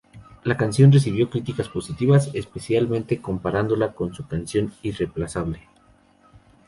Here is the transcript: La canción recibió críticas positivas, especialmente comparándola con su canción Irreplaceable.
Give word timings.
La 0.45 0.57
canción 0.57 0.91
recibió 0.91 1.29
críticas 1.29 1.69
positivas, 1.69 2.31
especialmente 2.33 3.21
comparándola 3.21 3.93
con 3.93 4.15
su 4.15 4.25
canción 4.27 4.73
Irreplaceable. 4.81 5.67